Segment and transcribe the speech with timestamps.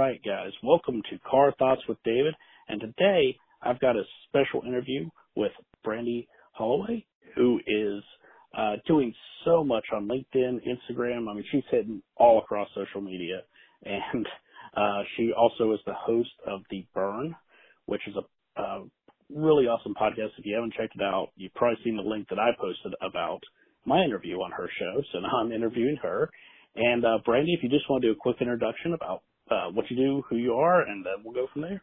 [0.00, 0.50] right, guys.
[0.62, 2.34] Welcome to Car Thoughts with David.
[2.68, 5.52] And today I've got a special interview with
[5.84, 7.04] Brandy Hollaway,
[7.36, 8.02] who is
[8.56, 9.12] uh, doing
[9.44, 11.28] so much on LinkedIn, Instagram.
[11.28, 13.42] I mean, she's hitting all across social media.
[13.84, 14.26] And
[14.74, 17.36] uh, she also is the host of The Burn,
[17.84, 18.84] which is a, a
[19.28, 20.30] really awesome podcast.
[20.38, 23.40] If you haven't checked it out, you've probably seen the link that I posted about
[23.84, 25.02] my interview on her show.
[25.12, 26.30] So now I'm interviewing her.
[26.74, 29.90] And uh, Brandy, if you just want to do a quick introduction about uh, what
[29.90, 31.82] you do, who you are, and then we'll go from there.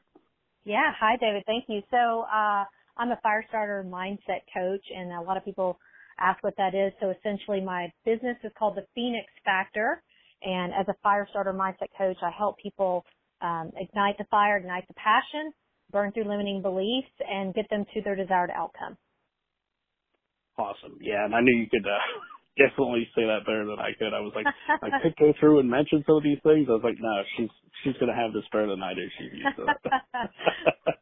[0.63, 0.91] Yeah.
[0.99, 1.43] Hi, David.
[1.45, 1.81] Thank you.
[1.91, 2.63] So uh,
[2.97, 5.79] I'm a fire starter mindset coach, and a lot of people
[6.19, 6.91] ask what that is.
[6.99, 10.01] So essentially, my business is called the Phoenix Factor,
[10.41, 13.05] and as a fire starter mindset coach, I help people
[13.41, 15.51] um, ignite the fire, ignite the passion,
[15.91, 18.97] burn through limiting beliefs, and get them to their desired outcome.
[20.57, 20.97] Awesome.
[21.01, 21.99] Yeah, and I knew you could uh,
[22.57, 24.13] definitely say that better than I could.
[24.13, 24.45] I was like,
[24.81, 26.67] I could go through and mention some of these things.
[26.69, 27.49] I was like, no, she's
[27.83, 29.05] she's gonna have this better than I do.
[29.17, 29.65] She so.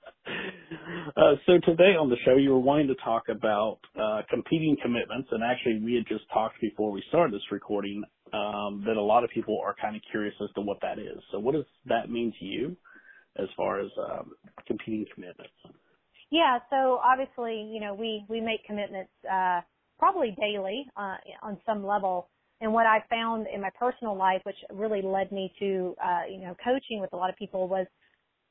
[1.18, 5.30] uh, so today on the show, you were wanting to talk about uh, competing commitments,
[5.32, 9.24] and actually, we had just talked before we started this recording um, that a lot
[9.24, 11.18] of people are kind of curious as to what that is.
[11.32, 12.76] So, what does that mean to you,
[13.37, 14.32] as far as um,
[14.68, 15.54] competing commitments?
[16.32, 19.62] Yeah, so obviously, you know, we we make commitments uh,
[19.99, 22.29] probably daily uh, on some level.
[22.62, 26.40] And what I found in my personal life, which really led me to, uh, you
[26.40, 27.85] know, coaching with a lot of people was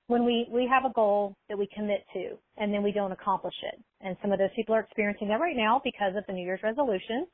[0.06, 3.55] when we, we have a goal that we commit to and then we don't accomplish
[3.62, 3.81] it.
[4.03, 6.61] And some of those people are experiencing that right now because of the New Year's
[6.62, 7.28] resolutions,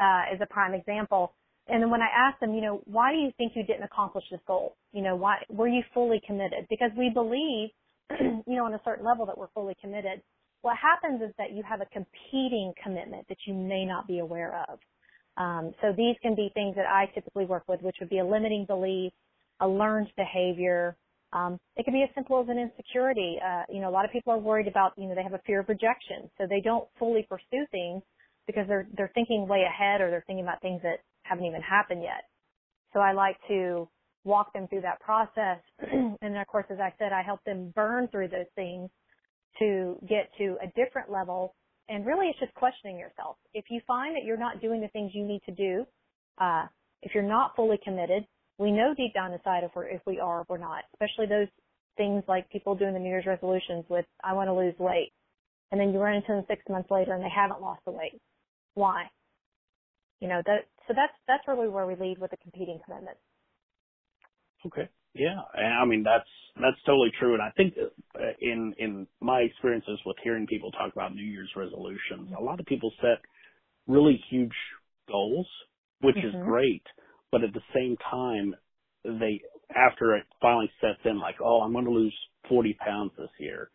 [0.00, 1.34] uh, is a prime example.
[1.68, 4.24] And then when I asked them, you know, why do you think you didn't accomplish
[4.30, 4.76] this goal?
[4.92, 6.66] You know, why, were you fully committed?
[6.70, 7.68] Because we believe,
[8.46, 10.22] you know, on a certain level that we're fully committed
[10.62, 14.64] what happens is that you have a competing commitment that you may not be aware
[14.68, 14.78] of.
[15.36, 18.26] Um, so these can be things that I typically work with, which would be a
[18.26, 19.12] limiting belief,
[19.60, 20.96] a learned behavior.
[21.32, 23.38] Um, it can be as simple as an insecurity.
[23.44, 25.42] Uh, you know, a lot of people are worried about, you know, they have a
[25.46, 28.02] fear of rejection, so they don't fully pursue things
[28.46, 32.02] because they're they're thinking way ahead or they're thinking about things that haven't even happened
[32.02, 32.24] yet.
[32.92, 33.88] So I like to
[34.24, 37.72] walk them through that process, and then of course, as I said, I help them
[37.76, 38.90] burn through those things
[39.58, 41.54] to get to a different level.
[41.88, 43.36] And really it's just questioning yourself.
[43.54, 45.86] If you find that you're not doing the things you need to do,
[46.38, 46.66] uh,
[47.02, 48.26] if you're not fully committed,
[48.58, 51.48] we know deep down inside if we're, if we are or we're not, especially those
[51.96, 55.12] things like people doing the New Year's resolutions with, I want to lose weight.
[55.70, 58.20] And then you run into them six months later and they haven't lost the weight.
[58.74, 59.04] Why?
[60.20, 63.20] You know, that, so that's, that's really where we lead with the competing commitments.
[64.66, 64.88] Okay.
[65.18, 66.28] Yeah, I mean that's
[66.60, 70.92] that's totally true, and I think uh, in in my experiences with hearing people talk
[70.92, 73.18] about New Year's resolutions, a lot of people set
[73.86, 74.54] really huge
[75.08, 75.46] goals,
[76.00, 76.36] which mm-hmm.
[76.36, 76.82] is great,
[77.32, 78.54] but at the same time,
[79.04, 79.40] they
[79.74, 82.14] after it finally sets in, like, oh, I'm going to lose
[82.48, 83.70] 40 pounds this year,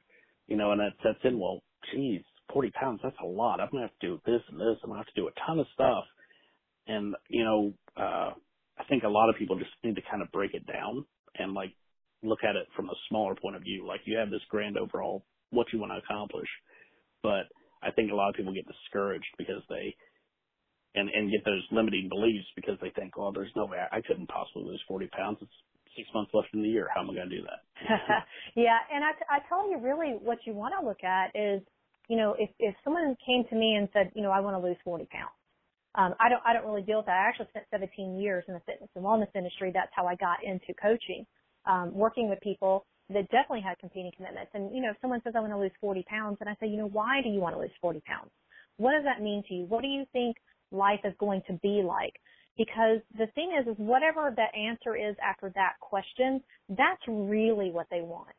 [0.48, 1.62] you know, and that sets in, well,
[1.92, 2.22] geez,
[2.52, 3.60] 40 pounds, that's a lot.
[3.60, 4.78] I'm going to have to do this and this.
[4.84, 6.06] I'm going to have to do a ton of stuff,
[6.88, 8.32] and you know, uh,
[8.78, 11.06] I think a lot of people just need to kind of break it down
[11.38, 11.74] and like
[12.24, 13.86] look at it from a smaller point of view.
[13.88, 16.50] Like you have this grand overall what you want to accomplish,
[17.22, 17.46] but
[17.84, 19.96] I think a lot of people get discouraged because they
[20.96, 24.02] and and get those limiting beliefs because they think, well, there's no way I, I
[24.02, 25.38] couldn't possibly lose 40 pounds.
[25.42, 25.52] It's
[25.98, 26.88] six months left in the year.
[26.94, 27.62] How am I going to do that?
[28.56, 31.62] yeah, and I I tell you really what you want to look at is,
[32.10, 34.66] you know, if if someone came to me and said, you know, I want to
[34.66, 35.34] lose 40 pounds
[35.96, 37.18] um, I don't I don't really deal with that.
[37.18, 39.72] I actually spent 17 years in the fitness and wellness industry.
[39.74, 41.26] That's how I got into coaching,
[41.66, 44.52] um, working with people that definitely had competing commitments.
[44.54, 46.68] And you know, if someone says I want to lose 40 pounds, and I say,
[46.68, 48.32] you know, why do you want to lose 40 pounds?
[48.78, 49.66] What does that mean to you?
[49.66, 50.38] What do you think
[50.72, 52.14] life is going to be like?
[52.58, 57.88] Because the thing is, is whatever that answer is after that question, that's really what
[57.92, 58.34] they want.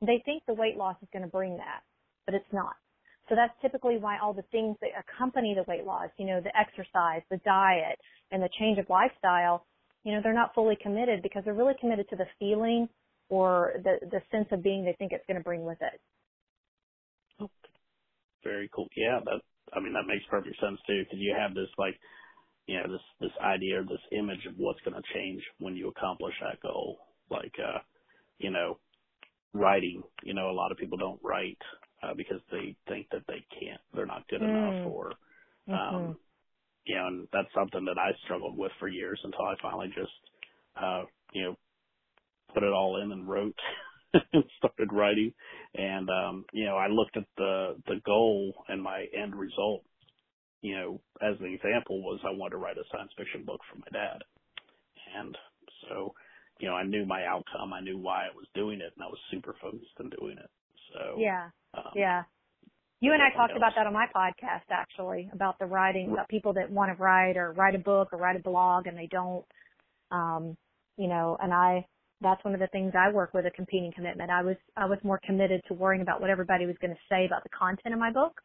[0.00, 1.82] They think the weight loss is going to bring that,
[2.26, 2.74] but it's not.
[3.30, 6.50] So that's typically why all the things that accompany the weight loss, you know, the
[6.58, 7.96] exercise, the diet,
[8.32, 9.64] and the change of lifestyle,
[10.02, 12.88] you know, they're not fully committed because they're really committed to the feeling
[13.28, 16.00] or the the sense of being they think it's going to bring with it.
[17.40, 17.72] Okay.
[18.42, 18.88] Very cool.
[18.96, 19.40] Yeah, that
[19.72, 21.94] I mean that makes perfect sense too because you have this like
[22.66, 25.86] you know this this idea or this image of what's going to change when you
[25.86, 26.98] accomplish that goal.
[27.30, 27.78] Like uh,
[28.38, 28.78] you know,
[29.54, 30.02] writing.
[30.24, 31.62] You know, a lot of people don't write
[32.02, 34.48] uh, because they think that they can't, they're not good mm.
[34.48, 35.06] enough or,
[35.68, 36.12] um, mm-hmm.
[36.86, 40.12] you know, and that's something that I struggled with for years until I finally just,
[40.80, 41.02] uh,
[41.32, 41.56] you know,
[42.54, 43.58] put it all in and wrote
[44.32, 45.32] and started writing.
[45.74, 49.82] And, um, you know, I looked at the, the goal and my end result,
[50.62, 53.78] you know, as an example was I wanted to write a science fiction book for
[53.78, 54.22] my dad.
[55.16, 55.36] And
[55.88, 56.14] so
[56.60, 57.72] you know, I knew my outcome.
[57.72, 60.50] I knew why I was doing it, and I was super focused on doing it.
[60.92, 62.24] So yeah, um, yeah.
[63.00, 63.56] You and I talked helps.
[63.56, 67.36] about that on my podcast actually about the writing about people that want to write
[67.36, 69.44] or write a book or write a blog and they don't.
[70.10, 70.56] Um,
[70.98, 71.86] you know, and I
[72.20, 74.30] that's one of the things I work with a competing commitment.
[74.30, 77.26] I was I was more committed to worrying about what everybody was going to say
[77.26, 78.40] about the content of my book,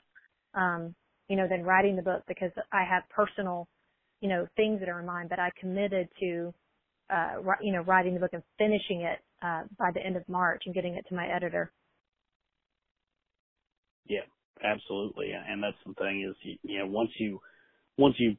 [0.53, 0.95] um,
[1.27, 3.67] you know, than writing the book because I have personal,
[4.21, 5.29] you know, things that are in mind.
[5.29, 6.53] But I committed to,
[7.09, 10.63] uh, you know, writing the book and finishing it uh, by the end of March
[10.65, 11.71] and getting it to my editor.
[14.07, 14.25] Yeah,
[14.63, 15.31] absolutely.
[15.31, 17.39] And that's the thing is, you, know, once you
[17.97, 18.35] once you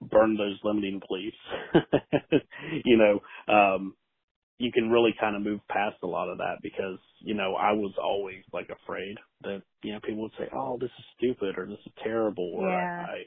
[0.00, 1.36] burn those limiting beliefs,
[2.84, 3.20] you know,
[3.52, 3.94] um,
[4.58, 7.72] you can really kind of move past a lot of that because, you know, I
[7.72, 11.66] was always like afraid that, you know, people would say, oh, this is stupid or
[11.66, 13.06] this is terrible or Yeah.
[13.06, 13.26] I,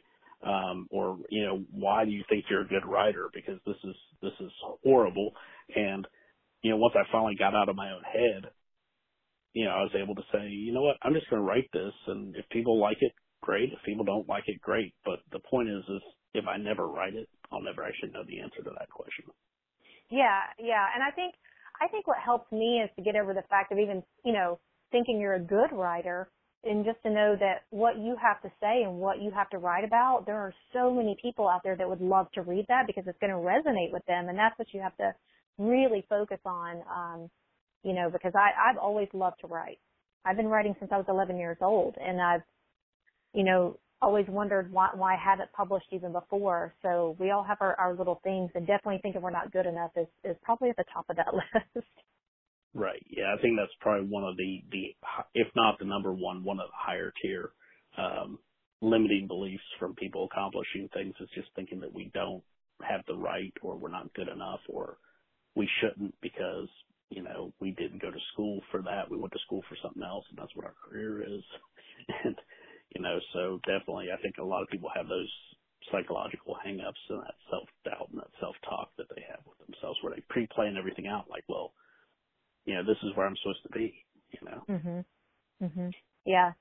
[0.72, 3.30] um, or, you know, why do you think you're a good writer?
[3.34, 4.52] Because this is, this is
[4.84, 5.32] horrible.
[5.76, 6.08] And,
[6.64, 8.52] you know, once I finally got out of my own head,
[9.54, 11.70] you know, I was able to say, you know what, I'm just going to write
[11.74, 13.12] this and if people like it,
[13.42, 13.72] great.
[13.74, 14.94] If people don't like it, great.
[15.06, 16.02] But the point is, is
[16.34, 19.26] if I never write it, I'll never actually know the answer to that question.
[20.10, 20.86] Yeah, yeah.
[20.94, 21.36] And I think
[21.82, 24.60] I think what helps me is to get over the fact of even, you know,
[24.92, 26.30] thinking you're a good writer
[26.64, 29.58] and just to know that what you have to say and what you have to
[29.58, 32.84] write about, there are so many people out there that would love to read that
[32.86, 35.14] because it's going to resonate with them and that's what you have to
[35.58, 37.30] really focus on um
[37.84, 39.80] you know because I I've always loved to write.
[40.26, 42.42] I've been writing since I was 11 years old and I've
[43.34, 46.74] you know always wondered why why I haven't published even before.
[46.82, 49.92] So we all have our, our little things and definitely thinking we're not good enough
[49.98, 51.34] is, is probably at the top of that
[51.76, 51.88] list.
[52.74, 53.04] Right.
[53.10, 54.96] Yeah, I think that's probably one of the the
[55.34, 57.52] if not the number one, one of the higher tier
[57.98, 58.40] um,
[58.82, 62.44] limiting beliefs from people accomplishing things is just thinking that we don't
[62.84, 64.98] have the right or we're not good enough or
[65.56, 66.70] we shouldn't because
[67.10, 69.10] you know we didn't go to school for that.
[69.10, 71.44] We went to school for something else, and that's what our career is.
[72.26, 72.36] and
[72.96, 75.32] you know, so definitely, I think a lot of people have those
[75.92, 80.00] psychological hangups and that self doubt and that self talk that they have with themselves,
[80.02, 81.74] where they pre plan everything out, like, well
[82.66, 84.64] you know, this is where I'm supposed to be, you know.
[84.70, 85.06] Mhm.
[85.62, 85.94] Mhm.
[86.26, 86.54] Yeah.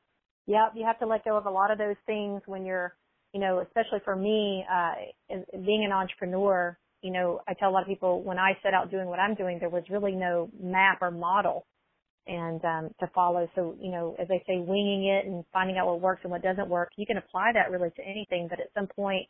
[0.47, 2.97] Yeah, you have to let go of a lot of those things when you're,
[3.35, 4.95] you know, especially for me, uh
[5.29, 8.59] in, in being an entrepreneur, you know, I tell a lot of people when I
[8.63, 11.67] set out doing what I'm doing, there was really no map or model
[12.27, 13.49] and um to follow.
[13.55, 16.43] So, you know, as they say, winging it and finding out what works and what
[16.43, 19.27] doesn't work, you can apply that really to anything, but at some point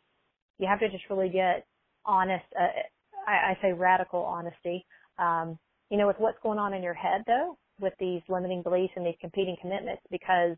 [0.57, 1.65] you have to just really get
[2.05, 2.67] honest, uh,
[3.27, 4.85] I, I say radical honesty.
[5.17, 5.57] Um,
[5.89, 9.05] you know, with what's going on in your head though, with these limiting beliefs and
[9.05, 10.57] these competing commitments, because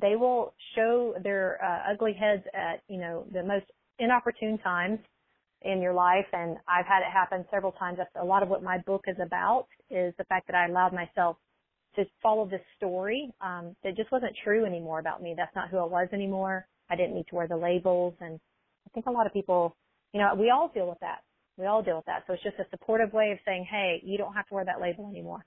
[0.00, 3.66] they will show their uh, ugly heads at, you know, the most
[3.98, 4.98] inopportune times
[5.62, 6.26] in your life.
[6.32, 7.98] And I've had it happen several times.
[7.98, 10.92] That's a lot of what my book is about is the fact that I allowed
[10.92, 11.36] myself
[11.96, 15.34] to follow this story, um, that just wasn't true anymore about me.
[15.36, 16.66] That's not who I was anymore.
[16.90, 18.14] I didn't need to wear the labels.
[18.20, 18.38] And
[18.86, 19.76] I think a lot of people,
[20.12, 21.20] you know, we all deal with that.
[21.56, 22.22] We all deal with that.
[22.26, 24.80] So it's just a supportive way of saying, hey, you don't have to wear that
[24.80, 25.44] label anymore.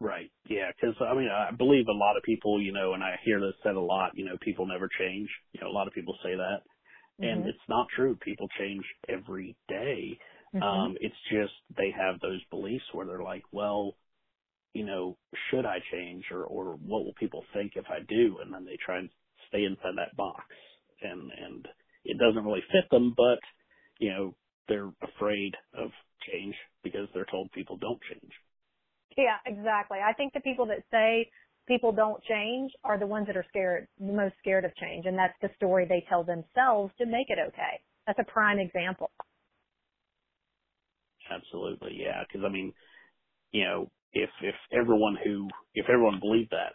[0.00, 0.30] Right.
[0.48, 0.70] Yeah.
[0.74, 3.54] Because I mean, I believe a lot of people, you know, and I hear this
[3.62, 4.12] said a lot.
[4.14, 5.28] You know, people never change.
[5.52, 6.62] You know, a lot of people say that,
[7.22, 7.46] and Mhm.
[7.46, 8.16] it's not true.
[8.16, 10.18] People change every day.
[10.54, 10.62] Mhm.
[10.62, 13.96] Um, it's just they have those beliefs where they're like, well,
[14.74, 15.16] you know,
[15.50, 18.38] should I change or or what will people think if I do?
[18.42, 19.10] And then they try and
[19.48, 20.44] stay inside that box,
[21.02, 21.68] and and
[22.04, 23.40] it doesn't really fit them, but
[23.98, 24.36] you know,
[24.68, 25.90] they're afraid of
[26.32, 28.32] change because they're told people don't change.
[29.16, 29.98] Yeah, exactly.
[30.04, 31.30] I think the people that say
[31.68, 35.06] people don't change are the ones that are scared, the most scared of change.
[35.06, 37.82] And that's the story they tell themselves to make it okay.
[38.06, 39.10] That's a prime example.
[41.30, 42.24] Absolutely, yeah.
[42.26, 42.72] Because I mean,
[43.52, 46.74] you know, if if everyone who if everyone believed that,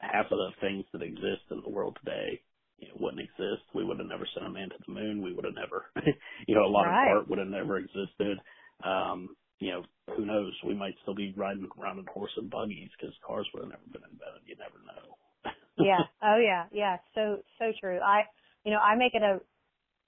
[0.00, 2.42] half of the things that exist in the world today,
[2.78, 3.64] you know, wouldn't exist.
[3.74, 5.22] We would have never sent a man to the moon.
[5.22, 5.86] We would have never,
[6.48, 6.88] you know, a lot Right.
[6.88, 8.38] of art would have never existed.
[8.84, 9.82] Um, you know,
[10.16, 10.52] who knows?
[10.64, 13.82] We might still be riding around in horse and buggies because cars would have never
[13.92, 14.42] been invented.
[14.46, 15.52] You never know.
[15.78, 16.02] yeah.
[16.22, 16.66] Oh yeah.
[16.72, 16.96] Yeah.
[17.14, 17.98] So, so true.
[18.00, 18.22] I,
[18.64, 19.40] you know, I make it a,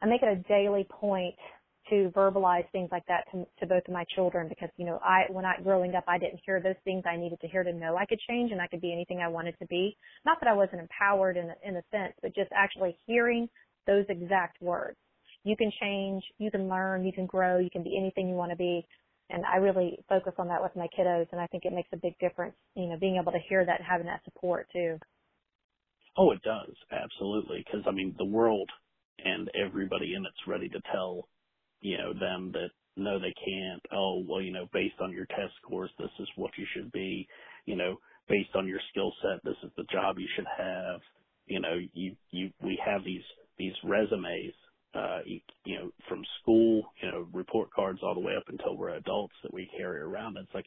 [0.03, 1.35] I make it a daily point
[1.91, 5.23] to verbalize things like that to, to both of my children because, you know, I,
[5.31, 7.97] when I, growing up, I didn't hear those things I needed to hear to know
[7.97, 9.97] I could change and I could be anything I wanted to be.
[10.25, 13.49] Not that I wasn't empowered in a, in a sense, but just actually hearing
[13.87, 14.97] those exact words.
[15.43, 18.51] You can change, you can learn, you can grow, you can be anything you want
[18.51, 18.87] to be.
[19.31, 21.97] And I really focus on that with my kiddos and I think it makes a
[21.97, 24.99] big difference, you know, being able to hear that and having that support too.
[26.17, 27.65] Oh, it does absolutely.
[27.65, 28.69] Because I mean, the world
[29.25, 31.29] and everybody in it's ready to tell,
[31.81, 33.83] you know, them that no, they can't.
[33.93, 37.27] Oh, well, you know, based on your test scores, this is what you should be.
[37.67, 37.97] You know,
[38.29, 41.01] based on your skill set, this is the job you should have.
[41.47, 43.23] You know, you, you, we have these,
[43.59, 44.53] these resumes,
[44.95, 48.77] uh, you, you know, from school, you know, report cards all the way up until
[48.77, 50.37] we're adults that we carry around.
[50.39, 50.67] It's like,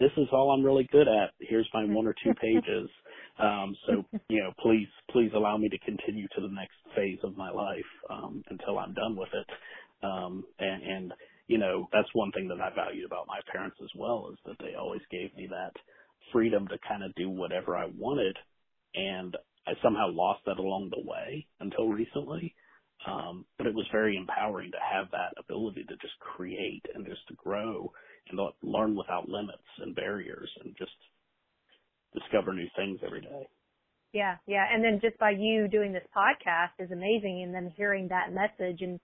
[0.00, 1.32] this is all I'm really good at.
[1.40, 2.90] Here's my one or two pages.
[3.38, 7.36] Um, so, you know, please, please allow me to continue to the next phase of
[7.36, 9.46] my life, um, until I'm done with it.
[10.04, 11.14] Um, and, and,
[11.48, 14.56] you know, that's one thing that I valued about my parents as well is that
[14.64, 15.72] they always gave me that
[16.32, 18.36] freedom to kind of do whatever I wanted.
[18.94, 22.54] And I somehow lost that along the way until recently.
[23.06, 27.26] Um, but it was very empowering to have that ability to just create and just
[27.28, 27.92] to grow
[28.30, 30.92] and learn without limits and barriers and just
[32.14, 33.46] discover new things every day.
[34.12, 34.64] Yeah, yeah.
[34.72, 38.80] And then just by you doing this podcast is amazing and then hearing that message
[38.80, 38.98] and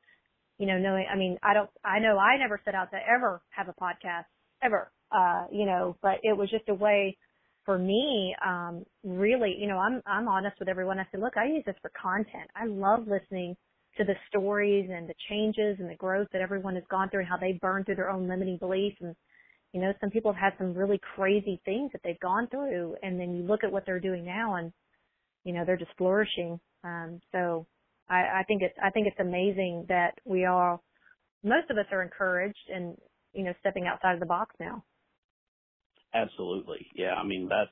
[0.61, 3.40] you know, knowing, I mean, I don't, I know I never set out to ever
[3.49, 4.26] have a podcast,
[4.62, 7.16] ever, uh, you know, but it was just a way
[7.64, 10.99] for me, um, really, you know, I'm, I'm honest with everyone.
[10.99, 12.50] I said, look, I use this for content.
[12.54, 13.57] I love listening
[13.99, 17.28] to the stories and the changes and the growth that everyone has gone through and
[17.28, 18.97] how they burned through their own limiting beliefs.
[19.00, 19.14] And,
[19.73, 22.97] you know, some people have had some really crazy things that they've gone through.
[23.02, 24.73] And then you look at what they're doing now and,
[25.44, 26.61] you know, they're just flourishing.
[26.85, 27.66] Um, so
[28.11, 30.82] I, I think it's I think it's amazing that we all
[31.42, 32.97] most of us are encouraged and
[33.32, 34.85] you know stepping outside of the box now.
[36.12, 37.14] Absolutely, yeah.
[37.14, 37.70] I mean that's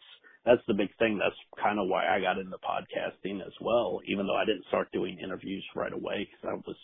[0.49, 1.19] that's the big thing.
[1.19, 4.01] That's kind of why I got into podcasting as well.
[4.09, 6.77] Even though I didn't start doing interviews right away because I was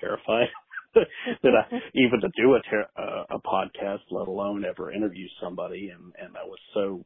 [0.00, 0.48] terrified
[0.94, 5.90] that I even to do a ter- uh, a podcast, let alone ever interview somebody.
[5.90, 7.04] And and I was so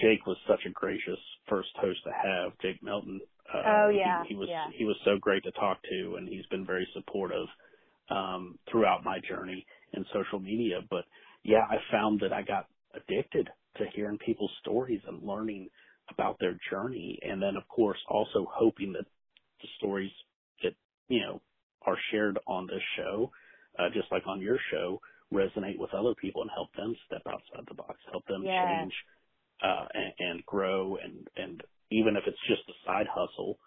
[0.00, 1.18] Jake was such a gracious
[1.48, 2.52] first host to have.
[2.62, 3.20] Jake Melton
[3.52, 4.66] uh, oh yeah, he, he was yeah.
[4.76, 7.46] he was so great to talk to, and he's been very supportive
[8.10, 10.80] um, throughout my journey in social media.
[10.90, 11.04] But
[11.42, 15.68] yeah, I found that I got addicted to hearing people's stories and learning
[16.10, 19.06] about their journey, and then of course also hoping that
[19.60, 20.10] the stories
[20.62, 20.74] that
[21.08, 21.40] you know
[21.82, 23.30] are shared on this show,
[23.78, 25.00] uh, just like on your show,
[25.32, 28.64] resonate with other people and help them step outside the box, help them yeah.
[28.64, 28.92] change
[29.62, 33.58] uh, and, and grow and and even if it's just a side hustle,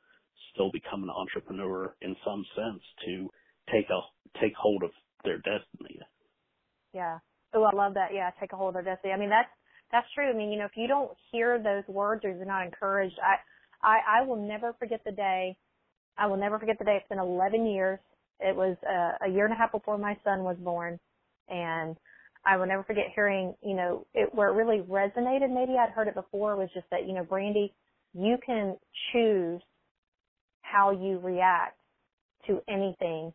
[0.53, 3.29] still become an entrepreneur in some sense to
[3.71, 4.91] take a take hold of
[5.23, 5.99] their destiny.
[6.93, 7.19] Yeah.
[7.53, 8.09] Oh, I love that.
[8.13, 9.13] Yeah, take a hold of their destiny.
[9.13, 9.49] I mean, that's
[9.91, 10.29] that's true.
[10.29, 13.36] I mean, you know, if you don't hear those words or you're not encouraged, I
[13.81, 15.55] I, I will never forget the day.
[16.17, 16.98] I will never forget the day.
[17.00, 18.00] It's been 11 years.
[18.41, 21.00] It was uh, a year and a half before my son was born,
[21.48, 21.96] and
[22.46, 25.53] I will never forget hearing, you know, it where it really resonated.
[25.53, 26.55] Maybe I'd heard it before.
[26.55, 27.74] Was just that, you know, Brandy,
[28.13, 28.77] you can
[29.12, 29.62] choose
[30.62, 31.77] how you react
[32.48, 33.34] to anything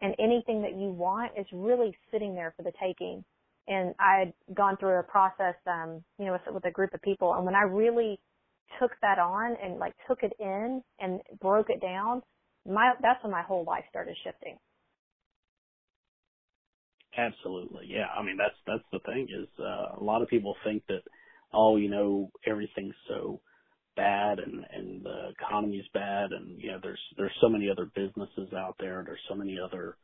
[0.00, 3.24] and anything that you want is really sitting there for the taking.
[3.68, 7.02] And I had gone through a process, um, you know, with, with a group of
[7.02, 7.34] people.
[7.34, 8.18] And when I really
[8.80, 12.22] took that on and like took it in and broke it down,
[12.66, 14.56] my, that's when my whole life started shifting.
[17.16, 17.86] Absolutely.
[17.88, 18.06] Yeah.
[18.16, 21.02] I mean, that's, that's the thing is, uh, a lot of people think that,
[21.52, 23.40] oh, you know, everything's so
[23.96, 28.52] bad and and the economy's bad and you know there's there's so many other businesses
[28.56, 29.96] out there there's so many other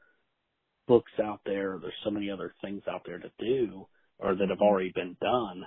[0.87, 3.87] books out there there's so many other things out there to do
[4.19, 5.64] or that have already been done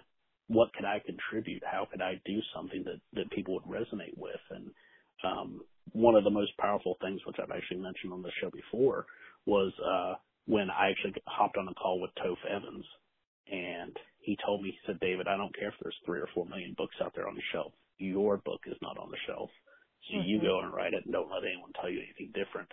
[0.48, 4.42] what could i contribute how could i do something that that people would resonate with
[4.52, 4.70] and
[5.24, 5.62] um
[5.94, 9.06] one of the most powerful things which i've actually mentioned on the show before
[9.46, 12.86] was uh when i actually hopped on a call with toph evans
[13.52, 16.46] and he told me he said david i don't care if there's three or four
[16.46, 19.50] million books out there on the shelf your book is not on the shelf.
[20.10, 20.28] So mm-hmm.
[20.28, 22.72] you go and write it and don't let anyone tell you anything different.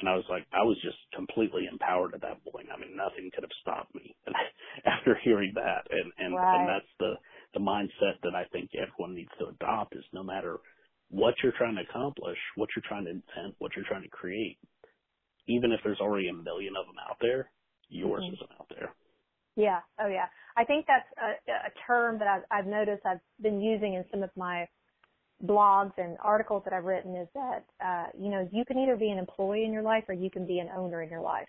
[0.00, 2.68] And I was like, I was just completely empowered at that point.
[2.74, 4.16] I mean, nothing could have stopped me
[4.86, 5.86] after hearing that.
[5.90, 6.58] And, and, right.
[6.58, 7.14] and that's the,
[7.54, 10.58] the mindset that I think everyone needs to adopt is no matter
[11.10, 14.58] what you're trying to accomplish, what you're trying to invent, what you're trying to create,
[15.46, 17.50] even if there's already a million of them out there,
[17.88, 18.34] yours mm-hmm.
[18.34, 18.94] isn't out there.
[19.56, 19.80] Yeah.
[20.00, 20.26] Oh, yeah.
[20.56, 24.22] I think that's a, a term that I've, I've noticed I've been using in some
[24.22, 24.66] of my
[25.44, 29.10] blogs and articles that I've written is that, uh, you know, you can either be
[29.10, 31.48] an employee in your life or you can be an owner in your life.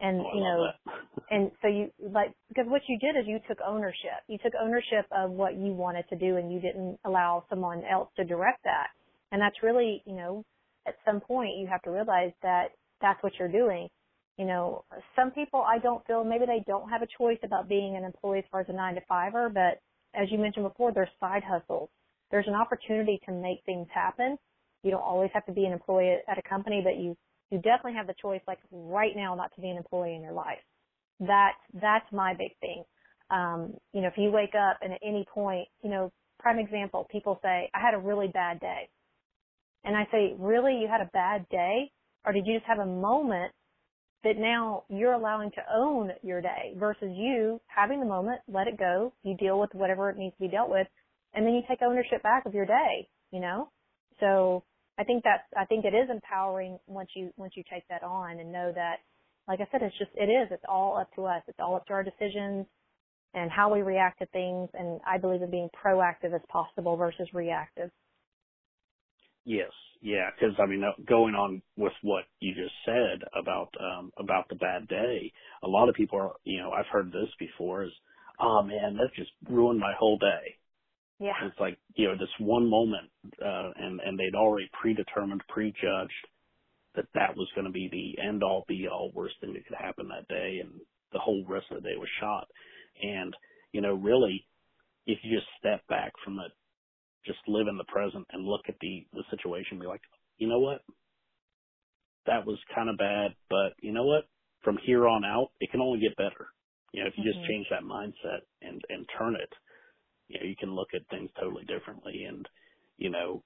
[0.00, 0.66] And, oh, you know,
[1.30, 4.24] and so you, like, because what you did is you took ownership.
[4.28, 8.08] You took ownership of what you wanted to do and you didn't allow someone else
[8.16, 8.88] to direct that.
[9.32, 10.44] And that's really, you know,
[10.86, 12.68] at some point you have to realize that
[13.00, 13.88] that's what you're doing
[14.40, 17.94] you know, some people I don't feel maybe they don't have a choice about being
[17.96, 19.82] an employee as far as a nine to fiver, but
[20.18, 21.90] as you mentioned before, there's side hustles.
[22.30, 24.38] There's an opportunity to make things happen.
[24.82, 27.16] You don't always have to be an employee at a company, but you
[27.50, 30.32] you definitely have the choice, like right now, not to be an employee in your
[30.32, 30.58] life.
[31.20, 32.84] That that's my big thing.
[33.30, 37.06] Um, you know, if you wake up and at any point, you know, prime example,
[37.10, 38.88] people say, I had a really bad day.
[39.84, 41.90] And I say, really, you had a bad day?
[42.24, 43.52] Or did you just have a moment
[44.24, 48.78] that now you're allowing to own your day versus you having the moment, let it
[48.78, 50.86] go, you deal with whatever it needs to be dealt with,
[51.34, 53.70] and then you take ownership back of your day, you know?
[54.20, 54.64] So
[54.98, 58.40] I think that's, I think it is empowering once you, once you take that on
[58.40, 58.96] and know that,
[59.48, 61.42] like I said, it's just, it is, it's all up to us.
[61.48, 62.66] It's all up to our decisions
[63.34, 64.70] and how we react to things.
[64.74, 67.90] And I believe in being proactive as possible versus reactive.
[69.44, 69.72] Yes,
[70.02, 74.48] yeah, because I mean, uh, going on with what you just said about um about
[74.50, 75.32] the bad day,
[75.62, 77.92] a lot of people are, you know, I've heard this before is,
[78.40, 80.56] oh man, that just ruined my whole day.
[81.20, 81.34] Yeah.
[81.44, 83.10] It's like you know, this one moment,
[83.44, 86.26] uh, and and they'd already predetermined, prejudged
[86.96, 89.76] that that was going to be the end all be all worst thing that could
[89.78, 90.72] happen that day, and
[91.12, 92.48] the whole rest of the day was shot.
[93.02, 93.34] And
[93.72, 94.46] you know, really,
[95.06, 96.52] if you just step back from it
[97.26, 100.02] just live in the present and look at the the situation and be like,
[100.38, 100.80] you know what?
[102.26, 104.24] That was kind of bad, but you know what?
[104.62, 106.48] From here on out, it can only get better.
[106.92, 107.38] You know, if you mm-hmm.
[107.38, 109.52] just change that mindset and and turn it,
[110.30, 112.24] you know, you can look at things totally differently.
[112.28, 112.48] And
[112.98, 113.42] you know,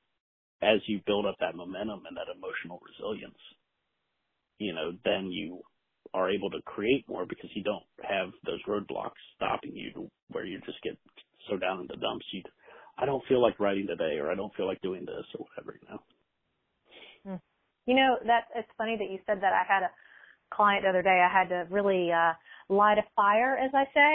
[0.63, 3.41] as you build up that momentum and that emotional resilience,
[4.59, 5.61] you know, then you
[6.13, 10.45] are able to create more because you don't have those roadblocks stopping you to where
[10.45, 10.97] you just get
[11.51, 12.43] so down in the dumps you
[12.97, 15.79] I don't feel like writing today or I don't feel like doing this or whatever,
[15.81, 16.03] you know.
[17.27, 17.43] Hmm.
[17.87, 19.53] You know, that it's funny that you said that.
[19.53, 19.91] I had a
[20.55, 21.25] client the other day.
[21.25, 22.35] I had to really uh
[22.69, 24.15] light a fire, as I say,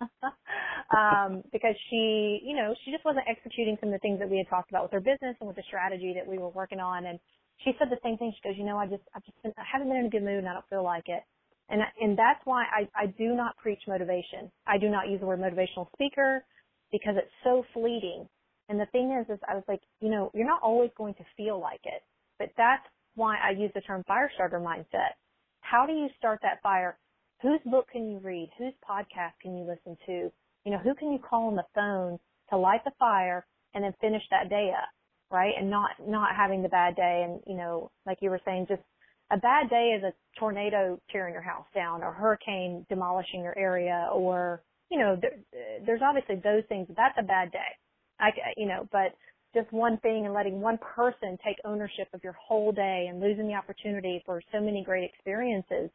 [0.96, 4.38] um, because she, you know, she just wasn't executing some of the things that we
[4.38, 7.06] had talked about with her business and with the strategy that we were working on.
[7.06, 7.18] And
[7.64, 8.32] she said the same thing.
[8.36, 10.22] She goes, you know, I just, I've just been, I haven't been in a good
[10.24, 11.22] mood and I don't feel like it.
[11.70, 14.50] And and that's why I I do not preach motivation.
[14.66, 16.44] I do not use the word motivational speaker
[16.92, 18.28] because it's so fleeting.
[18.68, 21.24] And the thing is, is I was like, you know, you're not always going to
[21.36, 22.02] feel like it,
[22.38, 25.16] but that's why I use the term fire starter mindset.
[25.60, 26.98] How do you start that fire?
[27.42, 28.50] Whose book can you read?
[28.58, 30.30] Whose podcast can you listen to?
[30.64, 32.18] You know, who can you call on the phone
[32.50, 34.88] to light the fire and then finish that day up,
[35.30, 35.54] right?
[35.58, 38.82] And not, not having the bad day and, you know, like you were saying, just
[39.30, 44.08] a bad day is a tornado tearing your house down or hurricane demolishing your area
[44.12, 45.36] or you know, there,
[45.84, 46.88] there's obviously those things.
[46.96, 47.76] That's a bad day.
[48.20, 49.14] I, you know, but
[49.54, 53.48] just one thing and letting one person take ownership of your whole day and losing
[53.48, 55.90] the opportunity for so many great experiences.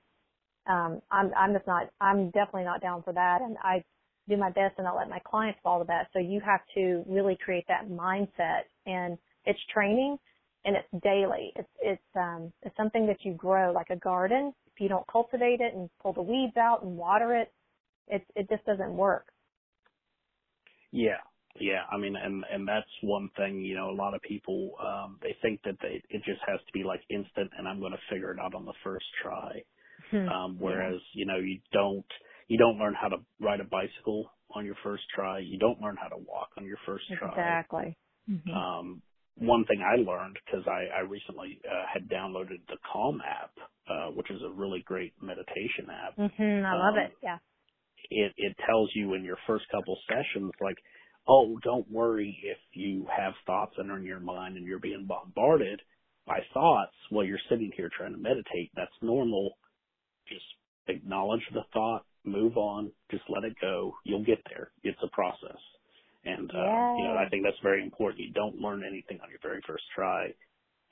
[0.67, 3.41] Um, I'm, I'm just not, I'm definitely not down for that.
[3.41, 3.83] And I
[4.29, 6.09] do my best and I let my clients fall to that.
[6.13, 10.17] So you have to really create that mindset and it's training
[10.65, 11.53] and it's daily.
[11.55, 14.53] It's, it's, um, it's something that you grow like a garden.
[14.67, 17.49] If you don't cultivate it and pull the weeds out and water it,
[18.07, 19.27] it it just doesn't work.
[20.91, 21.21] Yeah,
[21.59, 21.83] yeah.
[21.91, 23.61] I mean, and and that's one thing.
[23.61, 26.73] You know, a lot of people um, they think that they it just has to
[26.73, 29.63] be like instant, and I'm going to figure it out on the first try.
[30.13, 30.29] Hmm.
[30.29, 31.19] Um, whereas yeah.
[31.21, 32.05] you know you don't
[32.47, 35.39] you don't learn how to ride a bicycle on your first try.
[35.39, 37.31] You don't learn how to walk on your first try.
[37.31, 37.97] Exactly.
[38.29, 38.51] Mm-hmm.
[38.51, 39.01] Um,
[39.37, 43.51] one thing I learned because I, I recently uh, had downloaded the Calm app,
[43.89, 46.17] uh, which is a really great meditation app.
[46.19, 47.13] Mm-hmm, I love um, it.
[47.23, 47.37] Yeah
[48.09, 50.77] it, it tells you in your first couple sessions, like,
[51.27, 55.07] oh, don't worry if you have thoughts that are in your mind and you're being
[55.07, 55.81] bombarded
[56.27, 58.71] by thoughts while you're sitting here trying to meditate.
[58.75, 59.53] That's normal.
[60.33, 60.45] Just
[60.87, 63.93] acknowledge the thought, move on, just let it go.
[64.03, 64.71] You'll get there.
[64.83, 65.59] It's a process.
[66.25, 68.21] And, uh, you know, I think that's very important.
[68.21, 70.33] You don't learn anything on your very first try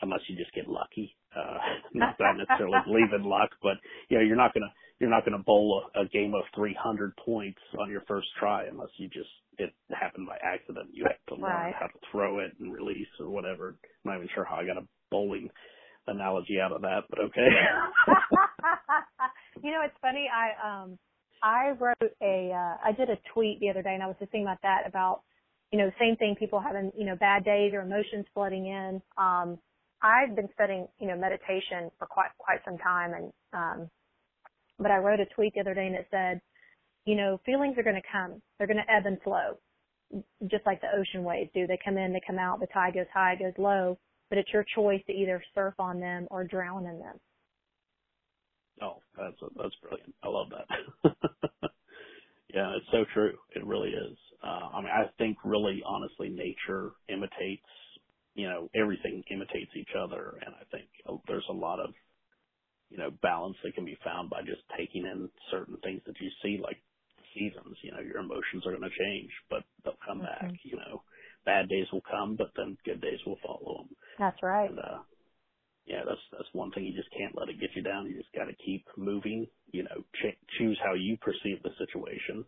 [0.02, 1.16] unless you just get lucky.
[1.36, 1.58] Uh,
[1.94, 3.78] not that I necessarily believe in luck, but
[4.10, 7.60] you know, you're not gonna you're not gonna bowl a, a game of 300 points
[7.80, 10.90] on your first try unless you just it happened by accident.
[10.92, 11.76] You have to learn right.
[11.80, 13.76] how to throw it and release or whatever.
[14.06, 15.50] I'm not even sure how I got a bowling
[16.08, 17.48] analogy out of that, but okay.
[19.64, 20.28] you know, it's funny.
[20.32, 20.98] I um
[21.44, 24.32] I wrote a uh, I did a tweet the other day, and I was just
[24.32, 25.22] thinking about that about
[25.72, 29.02] you know the same thing people having you know bad days or emotions flooding in.
[29.18, 29.60] Um,
[30.04, 33.90] I've been studying, you know, meditation for quite quite some time, and um,
[34.80, 36.42] but I wrote a tweet the other day and it said,
[37.06, 39.58] you know, feelings are going to come, they're going to ebb and flow,
[40.48, 41.68] just like the ocean waves do.
[41.68, 42.60] They come in, they come out.
[42.60, 43.98] The tide goes high, it goes low,
[44.30, 47.20] but it's your choice to either surf on them or drown in them.
[48.82, 50.14] Oh, that's that's brilliant.
[50.24, 51.14] I love that.
[52.54, 53.38] yeah, it's so true.
[53.56, 54.18] It really is.
[54.44, 57.66] Uh, I mean, I think really, honestly, nature imitates
[58.34, 60.40] you know, everything imitates each other.
[60.46, 60.88] And I think
[61.28, 61.94] there's a lot of
[62.92, 66.30] you know, balance that can be found by just taking in certain things that you
[66.44, 66.78] see, like
[67.34, 67.78] seasons.
[67.82, 70.48] You know, your emotions are going to change, but they'll come mm-hmm.
[70.48, 70.60] back.
[70.64, 71.02] You know,
[71.46, 73.96] bad days will come, but then good days will follow them.
[74.20, 74.70] That's right.
[74.70, 75.00] And, uh,
[75.92, 78.08] yeah, that's that's one thing you just can't let it get you down.
[78.08, 79.46] You just got to keep moving.
[79.72, 82.46] You know, ch- choose how you perceive the situation,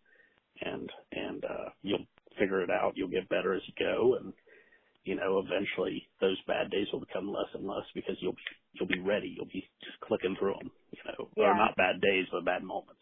[0.62, 2.08] and and uh, you'll
[2.40, 2.94] figure it out.
[2.96, 4.32] You'll get better as you go, and
[5.04, 8.48] you know, eventually those bad days will become less and less because you'll be
[8.80, 9.34] you'll be ready.
[9.36, 10.72] You'll be just clicking through them.
[10.92, 11.52] You know, yeah.
[11.52, 13.02] or not bad days, but bad moments.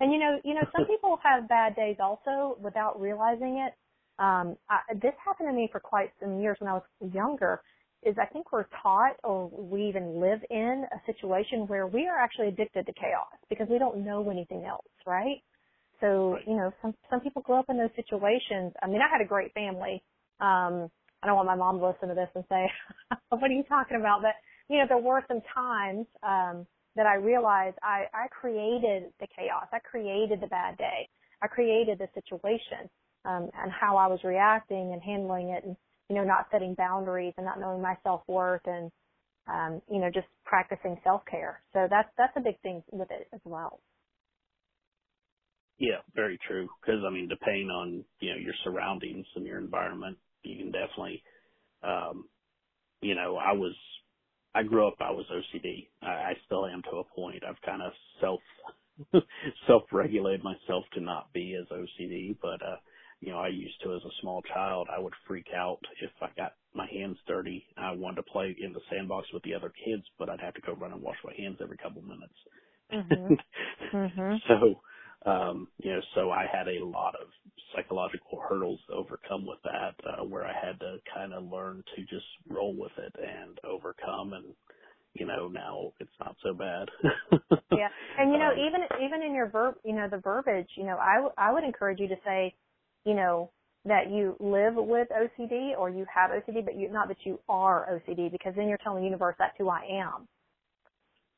[0.00, 3.74] And you know, you know, some people have bad days also without realizing it.
[4.18, 6.82] Um, I, this happened to me for quite some years when I was
[7.14, 7.62] younger.
[8.02, 12.16] Is I think we're taught or we even live in a situation where we are
[12.16, 15.42] actually addicted to chaos because we don't know anything else, right?
[16.00, 16.44] So, right.
[16.46, 18.72] you know, some some people grow up in those situations.
[18.82, 20.02] I mean, I had a great family.
[20.40, 20.90] Um,
[21.22, 22.70] I don't want my mom to listen to this and say,
[23.30, 24.34] "What are you talking about?" But
[24.68, 29.66] you know, there were some times um, that I realized I, I created the chaos.
[29.72, 31.08] I created the bad day.
[31.42, 32.88] I created the situation
[33.24, 35.76] um, and how I was reacting and handling it, and
[36.08, 38.92] you know, not setting boundaries and not knowing my self worth, and
[39.48, 41.62] um, you know, just practicing self care.
[41.74, 43.82] So that's that's a big thing with it as well.
[45.78, 46.68] Yeah, very true.
[46.82, 51.22] Because I mean, depending on you know your surroundings and your environment, you can definitely,
[51.82, 52.28] um,
[53.02, 53.74] you know, I was
[54.54, 55.88] I grew up, I was OCD.
[56.02, 57.42] I, I still am to a point.
[57.48, 58.40] I've kind of self
[59.68, 62.76] self regulated myself to not be as OCD, but uh,
[63.20, 64.88] you know, I used to as a small child.
[64.94, 67.64] I would freak out if I got my hands dirty.
[67.76, 70.60] I wanted to play in the sandbox with the other kids, but I'd have to
[70.60, 72.34] go run and wash my hands every couple minutes.
[72.92, 73.96] Mm-hmm.
[73.96, 74.36] mm-hmm.
[74.48, 74.80] So
[75.26, 77.28] um, you know, so I had a lot of
[77.74, 82.02] psychological hurdles to overcome with that, uh, where I had to kind of learn to
[82.02, 84.54] just roll with it and overcome and,
[85.14, 86.88] you know, now it's not so bad.
[87.72, 87.88] yeah.
[88.18, 90.98] And you know, um, even, even in your verb, you know, the verbiage, you know,
[90.98, 92.54] I, w- I would encourage you to say,
[93.08, 93.50] you know,
[93.86, 97.88] that you live with OCD or you have OCD, but you, not that you are
[97.90, 100.28] OCD because then you're telling the universe that's who I am.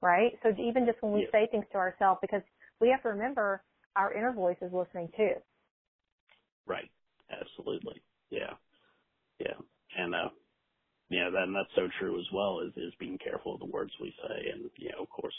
[0.02, 0.33] Right?
[0.42, 1.26] So even just when we yeah.
[1.30, 2.42] say things to ourselves, because
[2.80, 3.62] we have to remember
[3.94, 5.35] our inner voice is listening too.
[6.66, 6.90] Right.
[7.30, 8.02] Absolutely.
[8.30, 8.54] Yeah.
[9.38, 9.54] Yeah.
[9.96, 10.30] And uh
[11.11, 14.12] yeah, then that's so true as well is is being careful of the words we
[14.26, 15.35] say and you know, of course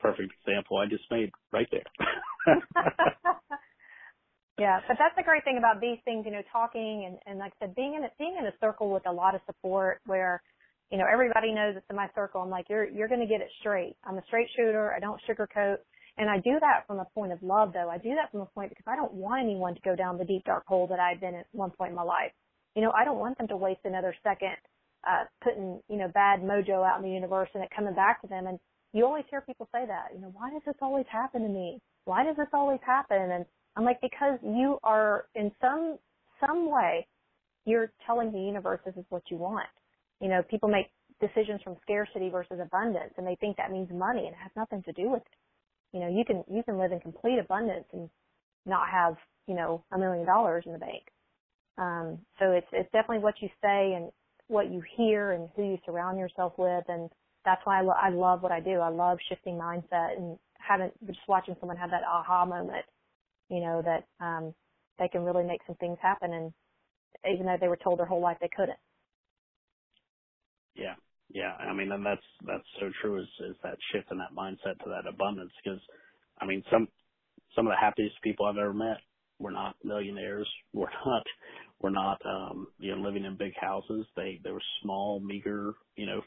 [0.00, 1.84] perfect example I just made right there.
[4.58, 7.52] yeah, but that's the great thing about these things, you know, talking and, and like
[7.60, 10.42] I said, being in a being in a circle with a lot of support where,
[10.90, 12.42] you know, everybody knows it's in my circle.
[12.42, 13.96] I'm like, you're you're gonna get it straight.
[14.04, 15.78] I'm a straight shooter, I don't sugarcoat
[16.16, 17.90] and I do that from a point of love though.
[17.90, 20.24] I do that from a point because I don't want anyone to go down the
[20.24, 22.30] deep dark hole that I've been at one point in my life.
[22.76, 24.56] You know, I don't want them to waste another second,
[25.06, 28.28] uh, putting, you know, bad mojo out in the universe and it coming back to
[28.28, 28.46] them.
[28.46, 28.58] And
[28.92, 31.80] you always hear people say that, you know, why does this always happen to me?
[32.04, 33.30] Why does this always happen?
[33.32, 33.44] And
[33.76, 35.98] I'm like, because you are in some,
[36.40, 37.06] some way,
[37.66, 39.68] you're telling the universe this is what you want.
[40.20, 44.26] You know, people make decisions from scarcity versus abundance and they think that means money
[44.26, 45.28] and it has nothing to do with it
[45.94, 48.10] you know, you can you can live in complete abundance and
[48.66, 49.16] not have
[49.48, 51.04] you know a million dollars in the bank.
[51.78, 54.10] Um, so it's it's definitely what you say and
[54.48, 57.10] what you hear and who you surround yourself with, and
[57.44, 58.80] that's why I, lo- I love what I do.
[58.80, 62.84] I love shifting mindset and having just watching someone have that aha moment.
[63.48, 64.54] You know that um,
[64.98, 66.52] they can really make some things happen, and
[67.30, 68.78] even though they were told their whole life they couldn't.
[70.74, 70.94] Yeah,
[71.30, 73.20] yeah, I mean, and that's that's so true.
[73.20, 75.52] Is is that shift in that mindset to that abundance?
[75.62, 75.80] Because,
[76.40, 76.88] I mean, some
[77.54, 78.98] some of the happiest people I've ever met
[79.38, 80.48] were not millionaires.
[80.72, 81.22] We're not
[81.80, 84.06] we're not um, you know living in big houses.
[84.16, 86.22] They they were small, meager, you know,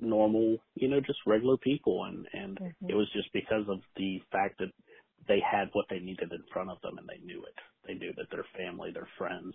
[0.00, 2.90] normal, you know, just regular people, and and mm-hmm.
[2.90, 4.70] it was just because of the fact that
[5.28, 7.54] they had what they needed in front of them, and they knew it.
[7.86, 9.54] They knew that their family, their friends,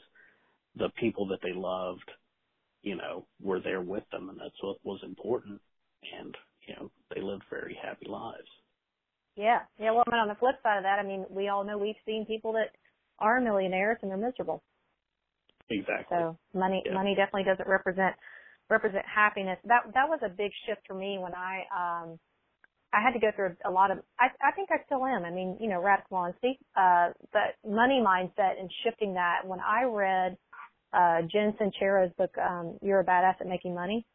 [0.76, 2.10] the people that they loved
[2.82, 5.60] you know, were there with them, and that's what was important.
[6.20, 6.36] And
[6.68, 8.48] you know, they lived very happy lives.
[9.36, 9.92] Yeah, yeah.
[9.92, 11.96] Well, I mean, on the flip side of that, I mean, we all know we've
[12.06, 12.72] seen people that
[13.20, 14.64] are millionaires and they're miserable.
[15.70, 16.18] Exactly.
[16.18, 16.94] So money, yeah.
[16.94, 18.16] money definitely doesn't represent
[18.70, 19.58] represent happiness.
[19.66, 22.20] That that was a big shift for me when I um
[22.94, 25.26] I had to go through a lot of I I think I still am.
[25.26, 29.84] I mean, you know, radical honesty, uh but money mindset and shifting that when I
[29.84, 30.38] read
[30.94, 34.06] uh, Jen Sincero's book, um, You're a Badass at Making Money.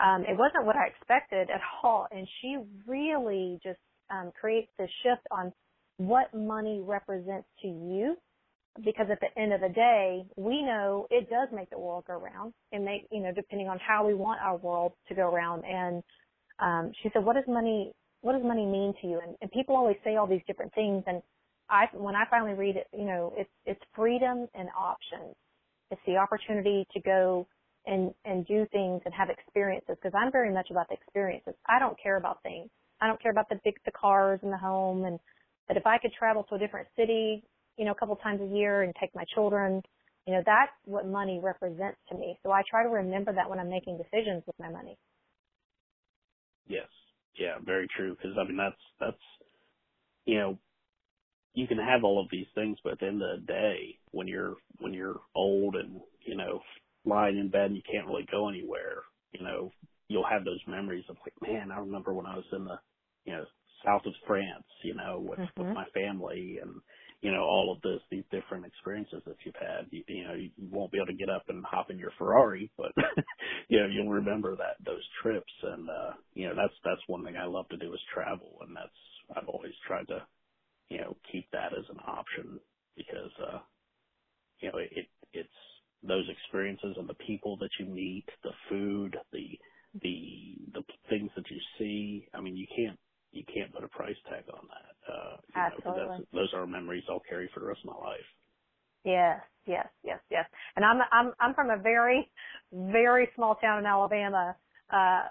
[0.00, 3.78] Um, it wasn't what I expected at all, and she really just
[4.10, 5.52] um, creates this shift on
[5.98, 8.16] what money represents to you.
[8.84, 12.14] Because at the end of the day, we know it does make the world go
[12.14, 15.64] round, and make you know depending on how we want our world to go round.
[15.64, 16.02] And
[16.60, 19.76] um, she said, "What does money What does money mean to you?" And, and people
[19.76, 21.22] always say all these different things, and
[21.70, 25.34] I when I finally read it, you know, it's it's freedom and options.
[25.90, 27.46] It's the opportunity to go
[27.86, 31.54] and and do things and have experiences because I'm very much about the experiences.
[31.66, 32.70] I don't care about things.
[33.00, 35.18] I don't care about the big the cars and the home and
[35.68, 37.42] but if I could travel to a different city,
[37.78, 39.82] you know, a couple times a year and take my children,
[40.26, 42.38] you know, that's what money represents to me.
[42.42, 44.98] So I try to remember that when I'm making decisions with my money.
[46.66, 46.88] Yes.
[47.38, 48.14] Yeah, very true.
[48.14, 49.16] Because I mean, that's that's
[50.24, 50.58] you know,
[51.54, 54.28] you can have all of these things, but at the end of the day, when
[54.28, 56.60] you're when you're old and you know
[57.04, 59.72] lying in bed and you can't really go anywhere, you know,
[60.08, 62.78] you'll have those memories of like, man, I remember when I was in the
[63.24, 63.44] you know
[63.84, 65.62] south of France, you know, with, mm-hmm.
[65.62, 66.80] with my family and
[67.24, 69.86] you know, all of this, these different experiences that you've had.
[69.90, 72.70] You, you know, you won't be able to get up and hop in your Ferrari,
[72.76, 72.92] but
[73.68, 75.52] you know, you'll remember that those trips.
[75.62, 78.76] And uh, you know, that's that's one thing I love to do is travel, and
[78.76, 80.26] that's I've always tried to,
[80.90, 82.60] you know, keep that as an option
[82.96, 83.58] because uh,
[84.60, 85.48] you know, it it's
[86.02, 89.58] those experiences and the people that you meet, the food, the
[90.02, 92.28] the the things that you see.
[92.34, 92.98] I mean, you can't
[93.32, 95.12] you can't put a price tag on that.
[95.12, 96.18] Uh, Absolutely.
[96.18, 98.28] Know, those are memories I'll carry for the rest of my life.
[99.04, 100.46] Yes, yes, yes, yes.
[100.76, 102.30] And I'm I'm I'm from a very
[102.72, 104.56] very small town in Alabama.
[104.92, 105.22] Uh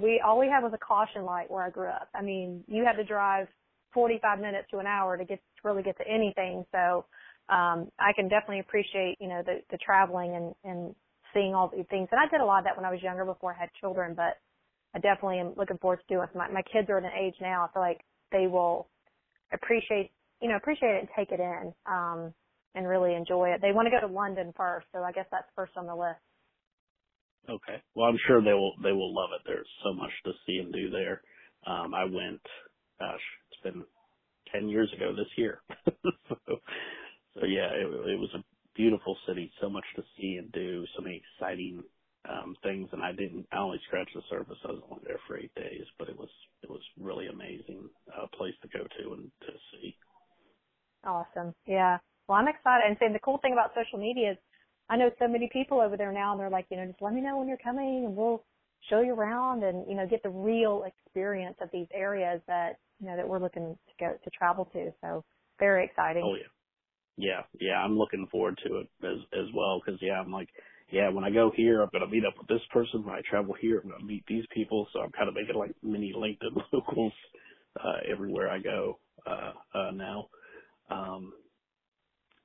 [0.00, 2.08] we all we had was a caution light where I grew up.
[2.14, 3.48] I mean, you had to drive
[3.94, 6.64] 45 minutes to an hour to get to really get to anything.
[6.72, 7.06] So
[7.48, 10.94] um I can definitely appreciate, you know, the the traveling and and
[11.34, 12.08] seeing all these things.
[12.12, 14.14] And I did a lot of that when I was younger before I had children,
[14.14, 14.38] but
[14.94, 16.28] I definitely am looking forward to doing.
[16.34, 17.64] My my kids are at an age now.
[17.68, 18.00] I feel like
[18.32, 18.88] they will
[19.52, 20.10] appreciate
[20.42, 22.34] you know appreciate it and take it in um,
[22.74, 23.62] and really enjoy it.
[23.62, 26.20] They want to go to London first, so I guess that's first on the list.
[27.50, 27.82] Okay.
[27.94, 29.42] Well, I'm sure they will they will love it.
[29.46, 31.22] There's so much to see and do there.
[31.66, 32.42] Um, I went,
[33.00, 33.84] gosh, it's been
[34.52, 35.62] ten years ago this year.
[36.28, 36.36] so,
[37.34, 38.44] so yeah, it, it was a
[38.76, 41.84] beautiful city, so much to see and do, so many exciting
[42.28, 43.46] um, things, and I didn't.
[43.52, 44.58] I only scratched the surface.
[44.64, 46.30] I was only there for eight days, but it was
[46.62, 49.96] it was really amazing uh, place to go to and to see.
[51.04, 51.54] Awesome.
[51.66, 51.98] Yeah.
[52.28, 52.84] Well, I'm excited.
[52.88, 54.38] And saying the cool thing about social media is,
[54.88, 57.12] I know so many people over there now, and they're like, you know, just let
[57.12, 58.44] me know when you're coming, and we'll
[58.88, 63.06] show you around, and you know, get the real experience of these areas that you
[63.06, 64.92] know that we're looking to go to travel to.
[65.00, 65.24] So
[65.58, 66.22] very exciting.
[66.24, 66.50] Oh yeah.
[67.18, 70.48] Yeah, yeah, I'm looking forward to it as as well because yeah, I'm like
[70.90, 73.04] yeah, when I go here, I'm going to meet up with this person.
[73.04, 74.86] When I travel here, I'm to meet these people.
[74.92, 77.12] So I'm kind of making like mini LinkedIn locals
[77.82, 80.28] uh, everywhere I go uh, uh, now.
[80.90, 81.32] Um,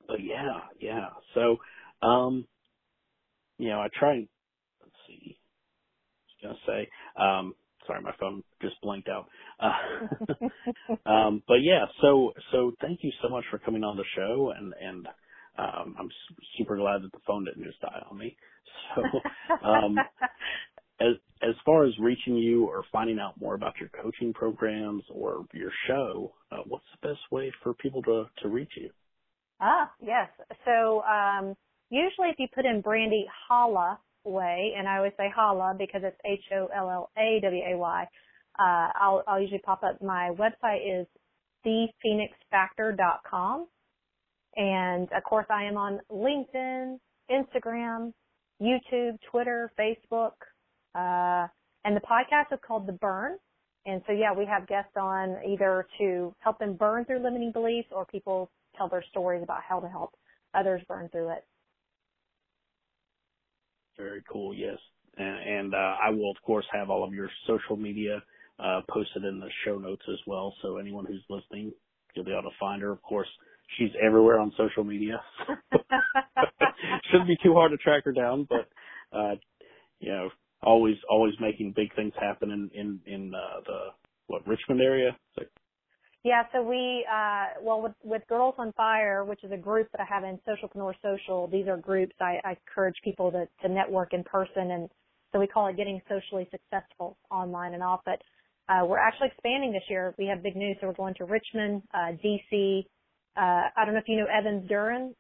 [0.08, 1.10] but yeah, yeah.
[1.36, 1.58] So,
[2.02, 2.48] um,
[3.58, 4.28] you know, I try.
[4.82, 5.40] Let's see.
[6.44, 6.90] I was gonna say.
[7.22, 7.56] Um,
[7.88, 9.28] sorry, my phone just blinked out.
[9.60, 10.30] Uh,
[11.10, 14.74] um, but yeah, so so thank you so much for coming on the show and
[14.82, 15.08] and
[15.58, 16.10] um, I'm
[16.58, 18.38] super glad that the phone didn't just die on me.
[18.96, 19.22] So,
[19.68, 20.06] um,
[21.00, 25.46] as as far as reaching you or finding out more about your coaching programs or
[25.54, 28.92] your show, uh, what's the best way for people to to reach you?
[29.62, 30.30] Ah, yes.
[30.66, 31.56] So um,
[31.92, 36.18] usually, if you put in Brandy Holla Way, and I always say Holla because it's
[36.26, 38.08] H O L L A W A Y,
[38.60, 40.02] uh, I'll I'll usually pop up.
[40.02, 41.08] My website is
[41.66, 43.68] thephoenixfactor.com.
[44.56, 46.98] And of course, I am on LinkedIn,
[47.30, 48.14] Instagram,
[48.62, 50.34] YouTube, Twitter, Facebook,
[50.94, 51.48] uh,
[51.86, 53.38] and the podcast is called The Burn.
[53.86, 57.88] And so, yeah, we have guests on either to help them burn through limiting beliefs
[57.92, 60.14] or people tell their stories about how to help
[60.54, 61.46] others burn through it.
[63.98, 64.54] Very cool.
[64.54, 64.78] Yes.
[65.18, 68.24] And, and uh, I will, of course, have all of your social media
[68.60, 70.54] uh, posted in the show notes as well.
[70.62, 71.74] So anyone who's listening,
[72.16, 72.92] you'll be able to find her.
[72.92, 73.28] Of course,
[73.78, 75.22] she's everywhere on social media.
[77.12, 78.70] Shouldn't be too hard to track her down, but
[79.18, 79.36] uh
[80.00, 80.30] you know,
[80.64, 83.80] always always making big things happen in in in uh, the
[84.28, 85.18] what Richmond area.
[86.24, 90.02] Yeah, so we uh well with with Girls on Fire, which is a group that
[90.02, 94.14] I have in Socialpreneur Social, these are groups I, I encourage people to, to network
[94.14, 94.90] in person and
[95.32, 98.02] so we call it getting socially successful online and off.
[98.06, 98.22] But
[98.70, 100.14] uh, we're actually expanding this year.
[100.18, 102.86] We have big news, so we're going to Richmond, uh, DC,
[103.38, 103.40] uh,
[103.76, 105.16] I don't know if you know Evans Duran.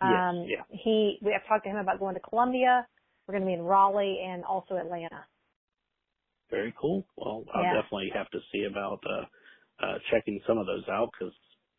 [0.00, 0.78] Um, yes, yeah.
[0.82, 2.86] He, we have talked to him about going to Columbia.
[3.26, 5.24] We're going to be in Raleigh and also Atlanta.
[6.50, 7.04] Very cool.
[7.16, 7.74] Well, I'll yeah.
[7.82, 9.24] definitely have to see about uh,
[9.82, 11.34] uh, checking some of those out because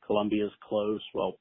[0.05, 1.03] Columbia's closed.
[1.13, 1.33] Well,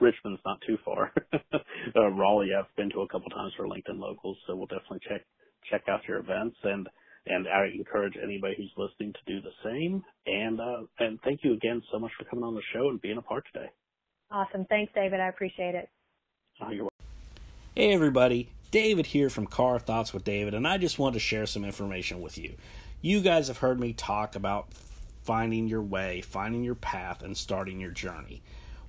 [0.00, 1.12] Richmond's not too far.
[1.32, 5.22] uh, Raleigh, I've been to a couple times for LinkedIn locals, so we'll definitely check
[5.70, 6.56] check out your events.
[6.62, 6.88] And
[7.26, 10.02] and I encourage anybody who's listening to do the same.
[10.26, 13.18] And uh, and thank you again so much for coming on the show and being
[13.18, 13.68] a part today.
[14.30, 14.66] Awesome.
[14.68, 15.20] Thanks, David.
[15.20, 15.88] I appreciate it.
[16.60, 17.06] Oh, you're welcome.
[17.74, 18.50] Hey, everybody.
[18.70, 22.20] David here from Car Thoughts with David, and I just want to share some information
[22.20, 22.54] with you.
[23.00, 24.68] You guys have heard me talk about
[25.26, 28.40] finding your way, finding your path, and starting your journey.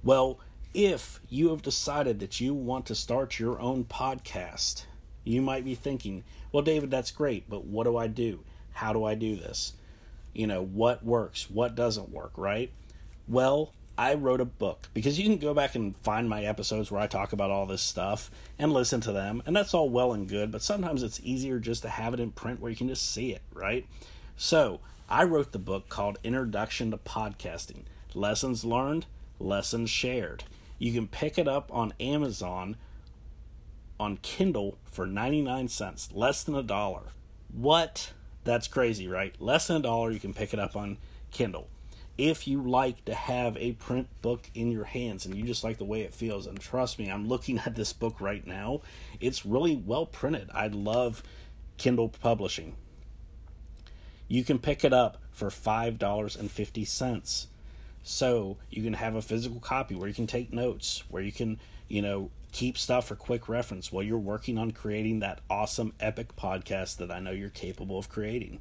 [0.04, 0.40] Well,
[0.74, 4.86] if you have decided that you want to start your own podcast,
[5.24, 8.42] you might be thinking, well, David, that's great, but what do I do?
[8.74, 9.74] How do I do this?
[10.34, 11.50] You know, what works?
[11.50, 12.72] What doesn't work, right?
[13.28, 17.02] Well, I wrote a book because you can go back and find my episodes where
[17.02, 20.30] I talk about all this stuff and listen to them, and that's all well and
[20.30, 23.12] good, but sometimes it's easier just to have it in print where you can just
[23.12, 23.88] see it, right?
[24.36, 29.06] So, I wrote the book called Introduction to Podcasting Lessons Learned,
[29.40, 30.44] Lessons Shared.
[30.80, 32.76] You can pick it up on Amazon
[33.98, 37.14] on Kindle for 99 cents, less than a dollar.
[37.54, 38.12] What?
[38.44, 39.34] That's crazy, right?
[39.40, 40.98] Less than a dollar, you can pick it up on
[41.32, 41.70] Kindle.
[42.18, 45.78] If you like to have a print book in your hands and you just like
[45.78, 48.82] the way it feels, and trust me, I'm looking at this book right now,
[49.22, 50.50] it's really well printed.
[50.54, 51.24] I love
[51.78, 52.76] Kindle publishing.
[54.28, 57.48] You can pick it up for $5.50.
[58.04, 61.60] So you can have a physical copy where you can take notes, where you can,
[61.88, 66.36] you know, keep stuff for quick reference while you're working on creating that awesome epic
[66.36, 68.60] podcast that I know you're capable of creating.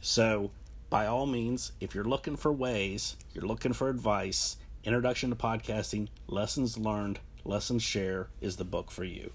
[0.00, 0.50] So,
[0.88, 6.08] by all means, if you're looking for ways, you're looking for advice, Introduction to Podcasting,
[6.26, 9.32] Lessons Learned, Lessons Share is the book for you.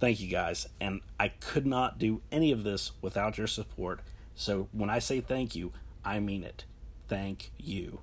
[0.00, 4.00] Thank you guys, and I could not do any of this without your support.
[4.42, 5.72] So when I say thank you,
[6.04, 6.64] I mean it.
[7.06, 8.00] Thank you.